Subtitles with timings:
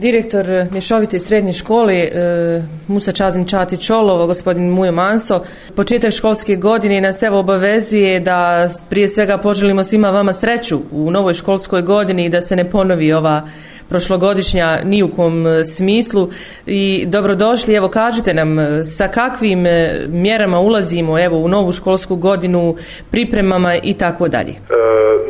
[0.00, 5.42] Direktor eh, Mješovite srednje škole e, Musa Čazim Čati Čolovo, gospodin Mujo Manso,
[5.76, 11.34] početak školske godine nas evo obavezuje da prije svega poželimo svima vama sreću u novoj
[11.34, 13.42] školskoj godini i da se ne ponovi ova
[13.88, 16.28] prošlogodišnja ni u kom e, smislu
[16.66, 22.16] i dobrodošli, evo kažite nam e, sa kakvim e, mjerama ulazimo evo u novu školsku
[22.16, 22.76] godinu,
[23.10, 24.54] pripremama i tako dalje.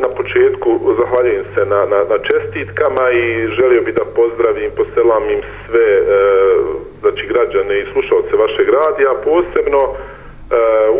[0.03, 3.25] Na početku zahvaljujem se na, na, na čestitkama i
[3.57, 5.87] želio bih da pozdravim, poselam im sve
[7.01, 9.81] znači građane i slušalce vašeg radija, posebno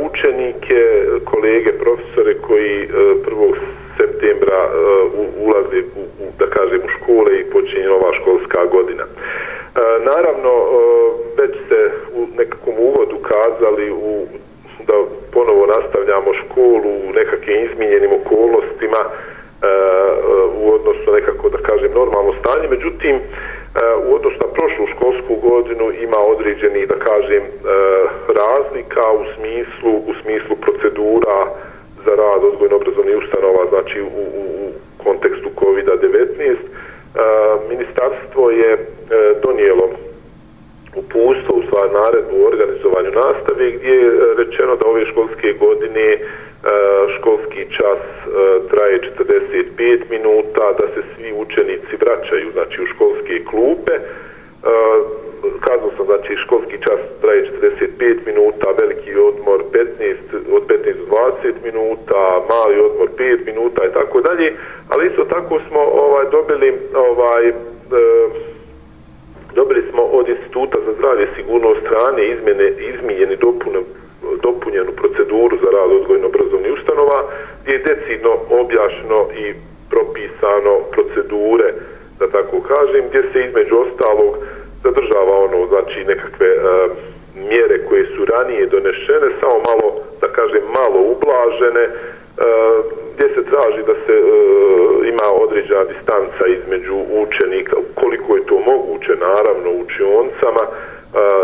[0.08, 0.82] učenike,
[1.26, 2.88] kolege, profesore koji
[3.26, 3.56] prvog
[3.98, 4.60] septembra
[5.46, 7.27] ulaze u, u, da kažem u škole
[7.68, 9.04] počinje nova školska godina.
[9.04, 9.10] E,
[10.12, 10.72] naravno, e,
[11.42, 14.28] već ste u nekakvom uvodu kazali u,
[14.88, 14.94] da
[15.34, 19.10] ponovo nastavljamo školu u nekakvim izmijenjenim okolnostima e,
[20.62, 23.20] u odnosu nekako da kažem normalno stanje, međutim
[24.08, 27.44] u odnosu na prošlu školsku godinu ima određeni da kažem
[28.42, 31.38] razlika u smislu u smislu procedura
[32.06, 34.72] za rad odgojno-obrazovnih ustanova, znači u, u, u
[35.04, 36.56] kontekstu COVID-19.
[37.16, 37.20] E,
[37.70, 38.80] ministarstvo je e,
[39.44, 39.90] donijelo
[40.96, 46.20] upustvo u stvari naredbu u organizovanju nastave gdje je rečeno da ove školske godine e,
[47.18, 48.02] školski čas
[48.72, 53.94] traje 45 minuta, da se svi učenici vraćaju znači, u školske klupe.
[55.60, 57.52] Kazao sam, znači, školski čas traje
[58.00, 60.16] 45 minuta, veliki odmor 15,
[61.48, 64.56] 20 minuta, mali odmor 5 minuta i tako dalje,
[64.90, 67.54] ali isto tako smo ovaj dobili ovaj e,
[69.56, 73.80] dobili smo od instituta za zdravlje sigurnost strane izmjene, izmijenjeni dopune
[74.44, 77.20] dopunjenu proceduru za rad odgojno-obrazovnih ustanova
[77.64, 79.54] gdje je decidno objašno i
[79.90, 81.74] propisano procedure
[82.20, 84.38] da tako kažem, gdje se između ostalog
[84.84, 86.60] zadržava ono, znači nekakve e,
[87.36, 89.88] mjere koje su ranije donešene, samo malo,
[90.22, 91.92] da kažem, malo ublažene, e,
[93.14, 94.24] gdje se traži da se e,
[95.10, 100.70] ima određena distanca između učenika, koliko je to moguće, naravno, u učioncama, e,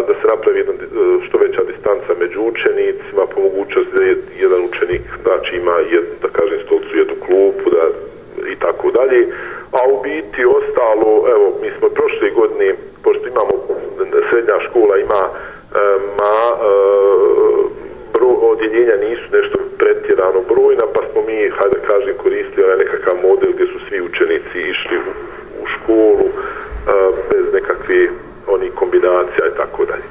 [0.07, 0.77] da se napravi jedan,
[1.25, 4.03] što veća distanca među učenicima, po mogućnosti da
[4.43, 7.83] jedan učenik, znači ima, jed, da kažem, stolcu jednu klupu, da
[8.53, 9.27] i tako dalje,
[9.71, 13.53] a u biti ostalo, evo, mi smo prošle godine pošto imamo
[14.29, 15.29] srednja škola ima e,
[16.17, 16.59] ma e,
[18.13, 19.57] bro, odjeljenja nisu nešto
[20.63, 24.57] pretjerano brojna pa smo mi hajde kažem koristili onaj nekakav model gdje su svi učenici
[24.71, 25.11] išli u,
[25.61, 26.33] u školu e,
[27.31, 28.07] bez nekakve
[28.47, 30.07] oni kombinacija i tako dalje.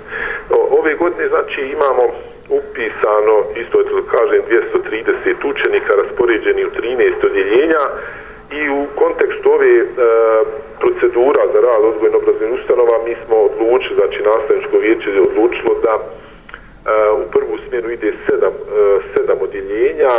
[0.79, 2.03] Ove godine znači imamo
[2.61, 7.83] upisano isto je to kažem 230 učenika raspoređeni u 13 odjeljenja
[8.59, 9.85] i u kontekstu ove e,
[10.81, 15.95] procedura za rad odgojno obrazovnih ustanova mi smo odlučili, znači nastavničko vijeće je odlučilo da
[15.99, 16.03] e,
[17.23, 18.62] u prvu smjenu ide sedam, e,
[19.15, 20.15] sedam odjeljenja,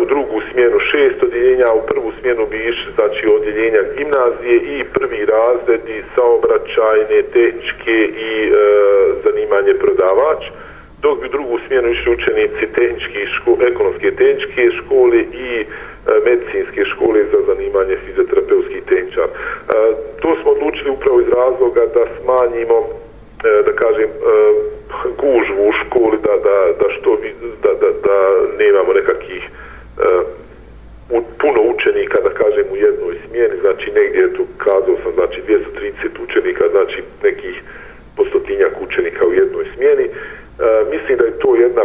[0.00, 5.26] u drugu smjenu šest odjeljenja, u prvu smjenu bi išli znači odjeljenja gimnazije i prvi
[5.26, 7.96] razredi saobraćajne, tehničke
[8.30, 8.52] i e,
[9.24, 10.42] zanimanje prodavač
[11.02, 15.66] dok bi drugu smjenu išli učenici tehničke ško, ekonomske tehničke škole i e,
[16.26, 19.28] medicinske škole za zanimanje fizioterapeutskih tehničar.
[19.28, 19.32] E,
[20.22, 24.14] to smo odlučili upravo iz razloga da smanjimo e, da kažem e,
[25.20, 27.10] gužvu u školi da, da, da što
[27.62, 28.16] da, da, da
[28.58, 30.34] nemamo nekakih e,
[31.10, 35.42] u, puno učenika da kažem u jednoj smjeni znači negdje je tu kazao sam znači
[35.48, 37.62] 230 učenika znači nekih
[38.16, 40.14] postotinjak učenika u jednoj smjeni uh,
[40.92, 41.84] mislim da je to jedna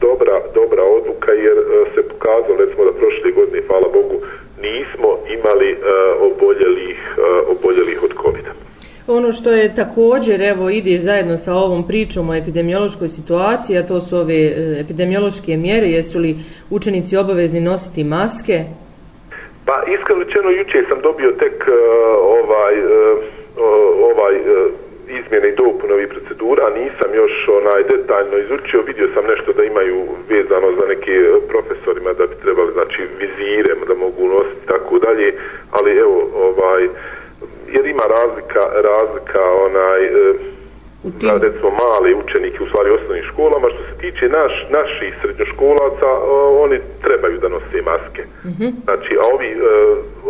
[0.00, 1.64] dobra, dobra odluka jer uh,
[1.94, 4.16] se pokazalo recimo da prošle godine, hvala Bogu,
[4.62, 5.78] nismo imali uh,
[6.28, 6.98] oboljelih,
[7.46, 8.61] oboljelih od covid -a.
[9.06, 14.00] Ono što je također, evo, ide zajedno sa ovom pričom o epidemiološkoj situaciji, a to
[14.00, 16.36] su ove e, epidemiološke mjere, jesu li
[16.70, 18.64] učenici obavezni nositi maske?
[19.66, 21.74] Pa, iskreno rečeno, juče sam dobio tek uh,
[22.38, 23.18] ovaj, uh,
[24.10, 24.72] ovaj uh,
[25.18, 29.98] izmjene i dopune ovih procedura, nisam još onaj detaljno izučio, vidio sam nešto da imaju
[30.28, 31.14] vezano za neke
[31.50, 35.28] profesorima da bi trebali, znači, vizire da mogu nositi tako dalje,
[35.70, 36.18] ali evo,
[36.48, 36.82] ovaj,
[37.74, 40.00] jer ima razlika, razlika onaj,
[41.04, 46.08] za recimo male učenike u stvari osnovnim školama što se tiče naš, naših srednjoškolaca
[46.64, 48.72] oni trebaju da nose maske mm -hmm.
[48.84, 49.56] znači a ovi e,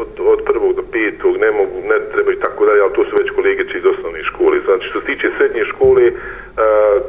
[0.02, 3.30] od, od prvog do petog ne mogu ne trebaju tako dalje ali to su već
[3.30, 6.12] kolege iz osnovne škole znači što se tiče srednje škole e,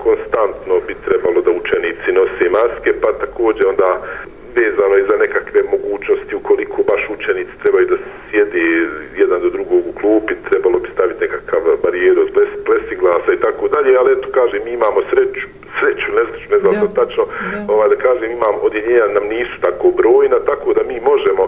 [0.05, 3.89] konstantno bi trebalo da učenici nose maske pa također onda
[4.59, 7.97] vezano i za nekakve mogućnosti ukoliko baš učenici trebaju da
[8.29, 8.59] sjede
[10.03, 12.29] klupi trebalo bi staviti nekakav barijer od
[12.65, 15.47] plesi glasa i tako dalje, ali eto kažem, mi imamo sreću,
[15.79, 17.73] sreću, ne znači, ne znam tačno, da.
[17.73, 21.43] Ovaj, da kažem, imam odjeljenja nam nisu tako brojna, tako da mi možemo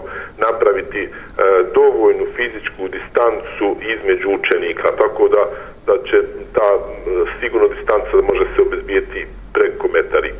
[0.46, 1.10] napraviti e,
[1.78, 5.42] dovoljnu fizičku distancu između učenika, tako da
[5.88, 6.18] da će
[6.56, 6.80] ta e,
[7.40, 10.32] sigurno distanca može se obezbijeti preko metar i.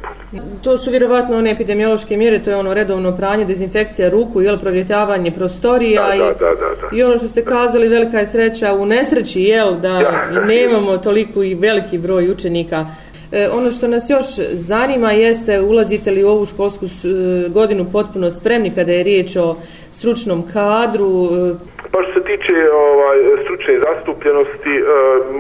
[0.64, 5.30] To su vjerovatno one epidemiološke mjere, to je ono redovno pranje, dezinfekcija ruku, jel, provjetavanje
[5.30, 6.96] prostorija Da, i, da, da, da, da.
[6.96, 10.40] i ono što ste kazali, velika je sreća u nesreći, jel, da Ja.
[10.54, 12.86] nemamo toliko i veliki broj učenika.
[13.32, 18.30] E, ono što nas još zanima jeste ulazite li u ovu školsku e, godinu potpuno
[18.30, 19.56] spremni kada je riječ o
[19.92, 24.82] stručnom kadru, e, Pa što se tiče ovaj, stručne zastupljenosti, e,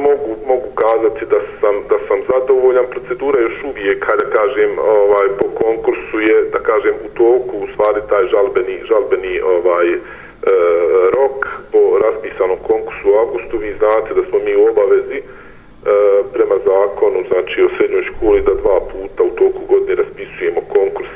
[0.06, 1.95] mogu, mogu kazati da sam, da.
[3.26, 8.00] Procedura još uvijek, kada kažem, ovaj, po konkursu je, da kažem, u toku, u stvari
[8.10, 9.98] taj žalbeni, žalbeni ovaj, e,
[11.16, 11.36] rok
[11.72, 13.58] po raspisanom konkursu u augustu.
[13.58, 15.24] Vi znate da smo mi u obavezi e,
[16.34, 21.14] prema zakonu, znači o srednjoj školi, da dva puta u toku godine raspisujemo konkurs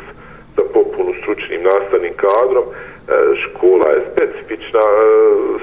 [0.56, 2.66] za popunu stručnim nastavnim kadrom.
[2.68, 2.72] E,
[3.44, 4.98] škola je specifična e,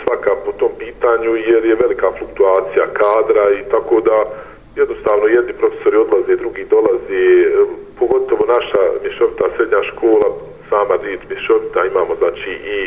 [0.04, 4.18] svaka po tom pitanju jer je velika fluktuacija kadra i tako da
[4.78, 7.24] jednostavno jedni profesori odlaze, drugi dolaze,
[8.00, 10.28] pogotovo naša mješovita srednja škola,
[10.70, 12.78] sama riječ mješovita, imamo znači i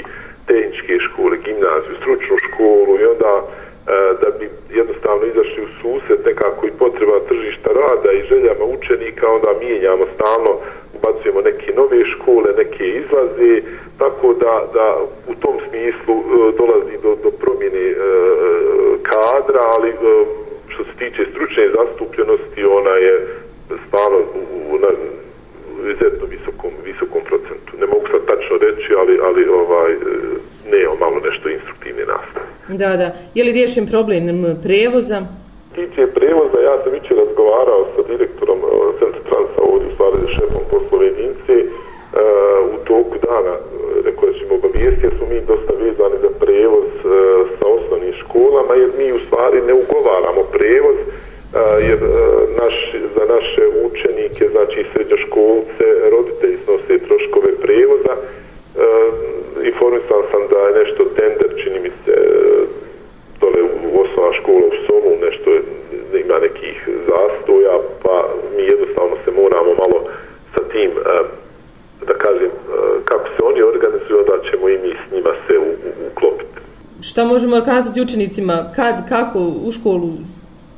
[0.49, 3.45] tehničke škole, gimnaziju, stručnu školu i onda e,
[4.23, 4.45] da bi
[4.81, 10.53] jednostavno izašli u susret nekako i potreba tržišta rada i željama učenika, onda mijenjamo stalno,
[10.97, 13.53] ubacujemo neke nove škole, neke izlaze,
[13.99, 14.87] tako da, da
[15.33, 16.27] u tom smislu e,
[16.61, 17.97] dolazi do, do promjene e, e
[19.11, 19.95] kadra, ali e,
[20.73, 23.15] što se tiče stručne zastupljenosti, ona je
[23.87, 24.91] stvarno u, u, na,
[25.81, 27.71] izuzetno visokom, visokom procentu.
[27.81, 29.97] Ne mogu sad tačno reći, ali, ali ovaj, e,
[30.71, 32.47] ne, malo nešto instruktivne nastave.
[32.69, 34.25] da, da, je li riješen problem
[34.63, 35.21] prevoza?
[35.75, 38.69] tiče prevoza, ja sam jučer razgovarao sa direktorom e,
[38.99, 41.67] Centra Transa ovdje, u stvari šefom poslove jedinice, e,
[42.75, 43.61] u toku dana, e,
[44.07, 47.09] rekao da ćemo obavijesti, jer smo mi dosta vezani za prevoz e,
[47.59, 51.07] sa osnovnim školama, jer mi u stvari ne ugovaramo prevoz, e,
[51.89, 52.11] jer e,
[52.61, 52.77] naš,
[53.17, 55.85] za naše učenike, znači i srednjoškolce,
[56.15, 58.21] roditelji snose troškove prevoza, e,
[59.71, 62.15] informisan sam da je nešto tender, čini mi se,
[63.41, 65.63] dole u osnovna škola u Somu nešto je-
[66.25, 66.77] ima nekih
[67.11, 68.15] zastoja, pa
[68.57, 69.99] mi jednostavno se moramo malo
[70.55, 71.01] sa tim, e,
[72.09, 72.53] da kažem, e,
[73.05, 75.55] kako se oni organizuju, da ćemo i mi s njima se
[76.11, 76.51] uklopiti.
[77.03, 78.57] Šta možemo kazati učenicima?
[78.77, 80.11] Kad, kako, u školu?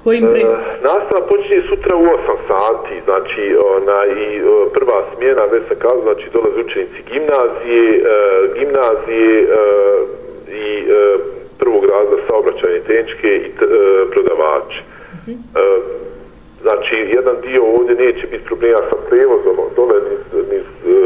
[0.04, 0.40] Kojim pre...
[0.40, 0.46] E,
[0.82, 2.16] Nastava počinje sutra u 8
[2.48, 4.42] sati, znači ona, i e,
[4.74, 8.04] prva smjena, već sam kazao, znači dolaze učenici gimnazije, e,
[8.58, 9.46] gimnazije e,
[10.64, 11.18] i e,
[11.58, 13.68] prvog razda saobraćanje tehničke i t, e,
[14.12, 14.80] prodavači.
[15.28, 15.32] E,
[16.62, 20.22] znači, jedan dio ovdje neće biti problema sa prevozom, dole niz,
[20.52, 20.98] niz e,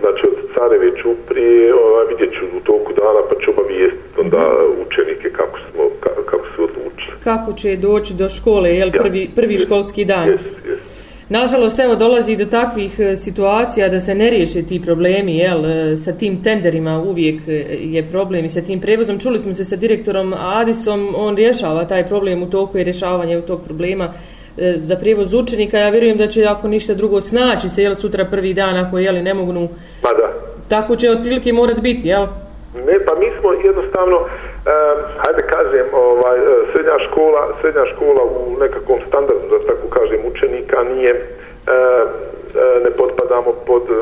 [0.00, 4.42] znači od Careve Čuprije, ovaj, vidjet ću u toku dana, pa ću obavijestiti onda
[4.86, 7.11] učenike kako smo, ka- kako su odlučili.
[7.24, 10.28] Kako će doći do škole, jel prvi, prvi školski dan.
[11.32, 15.96] Nažalost, evo, dolazi do takvih e, situacija da se ne riješe ti problemi, jel, e,
[15.98, 19.18] sa tim tenderima uvijek e, je problem i sa tim prevozom.
[19.18, 23.42] Čuli smo se sa direktorom Adisom, on rješava taj problem u toku i rješavanje u
[23.42, 24.12] tog problema
[24.76, 25.78] za prijevoz učenika.
[25.78, 29.22] Ja vjerujem da će ako ništa drugo snaći se, jel, sutra prvi dan ako, jeli,
[29.22, 29.68] ne mogu, Ma
[30.02, 30.32] da.
[30.68, 32.26] tako će otprilike morat biti, jel?
[32.74, 34.28] Ne, pa mi smo jednostavno, um,
[35.22, 40.82] hajde kažem, ovaj, e, srednja škola, srednja škola u nekakvom standardu, da tako kažem, učenika
[40.82, 41.20] nije, e,
[41.70, 43.94] e, ne potpadamo pod, e,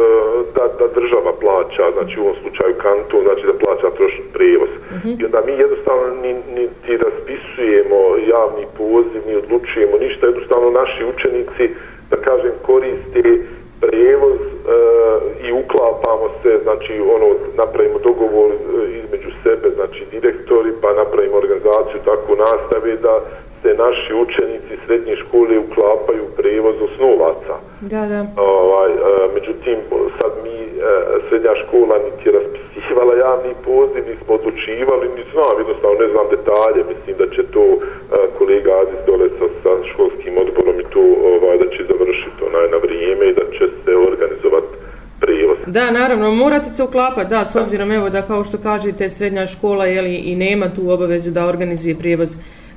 [0.54, 4.72] da, da država plaća, znači u ovom slučaju kantu, znači da plaća trošni prijevoz.
[5.20, 7.98] I onda mi jednostavno ni, ni ti raspisujemo
[8.34, 11.64] javni poziv, ni odlučujemo ništa, jednostavno naši učenici,
[12.10, 13.22] da kažem, koriste
[13.80, 14.48] prijevoz e,
[15.46, 18.56] i uklapamo se, znači ono, napravimo dogovor e,
[19.00, 23.14] između sebe, znači direktori, pa napravimo organizaciju takvu nastave da
[23.62, 27.54] se naši učenici srednje škole uklapaju u prijevoz osnovaca.
[27.92, 28.20] Da, da.
[28.56, 28.98] Ovaj, e,
[29.36, 29.76] međutim,
[30.18, 30.70] sad mi e,
[31.26, 36.80] srednja škola niti je raspisivala javni poziv, nismo odlučivali, ni znam, jednostavno ne znam detalje,
[36.92, 37.78] mislim da će to e,
[38.38, 42.78] kolega Aziz dole sa, sa školskim odborom i to ovaj, da će završiti onaj na
[42.84, 44.72] vrijeme i da će se organizovati
[45.22, 45.58] prijevoz.
[45.76, 49.84] Da, naravno, morate se uklapati, da, s obzirom evo da kao što kažete srednja škola
[49.86, 52.30] jeli, i nema tu obavezu da organizuje prijevoz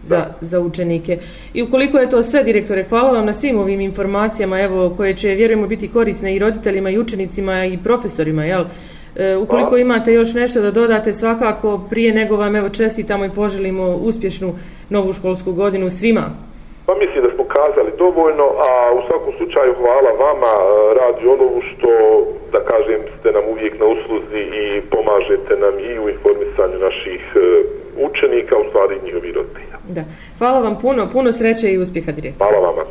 [0.03, 1.17] za, za učenike.
[1.53, 5.27] I ukoliko je to sve, direktore, hvala vam na svim ovim informacijama, evo, koje će,
[5.27, 8.63] vjerujemo, biti korisne i roditeljima, i učenicima, i profesorima, jel?
[9.15, 9.81] E, ukoliko hvala.
[9.81, 14.53] imate još nešto da dodate, svakako, prije nego vam, evo, čestitamo i poželimo uspješnu
[14.89, 16.23] novu školsku godinu svima.
[16.85, 20.65] Pa mislim da smo kazali dovoljno, a u svakom slučaju hvala vama, e,
[20.99, 21.91] radi onovu što,
[22.51, 27.39] da kažem, ste nam uvijek na usluzi i pomažete nam i u informisanju naših e,
[28.07, 29.72] učenika, u stvari njihovi roditelji.
[29.89, 30.03] Da.
[30.37, 32.51] Hvala vam puno, puno sreće i uspjeha direktora.
[32.51, 32.83] Hvala vama.